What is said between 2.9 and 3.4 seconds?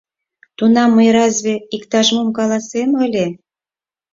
ыле?